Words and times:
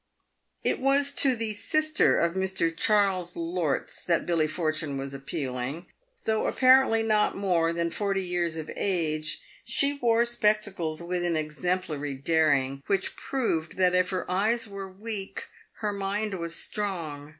It 0.63 0.79
was 0.79 1.11
to 1.13 1.35
the 1.35 1.53
sister 1.53 2.19
of 2.19 2.33
Mr. 2.33 2.75
Charles 2.75 3.35
Lorts 3.37 4.03
that 4.05 4.25
Billy 4.25 4.47
Eortune 4.47 4.97
was 4.97 5.13
ap 5.13 5.27
pealing. 5.27 5.85
Though 6.25 6.47
apparently 6.47 7.03
not 7.03 7.37
more 7.37 7.71
than 7.71 7.91
forty 7.91 8.23
years 8.23 8.57
of 8.57 8.71
age, 8.75 9.41
she 9.63 9.93
wore 10.01 10.25
spectacles 10.25 11.03
with 11.03 11.23
an 11.23 11.37
exemplary 11.37 12.15
daring 12.15 12.81
which 12.87 13.15
proved 13.15 13.77
that 13.77 13.93
if 13.93 14.09
her 14.09 14.25
eyes 14.27 14.67
were 14.67 14.91
weak 14.91 15.43
her 15.81 15.93
mind 15.93 16.33
was 16.39 16.55
strong. 16.55 17.29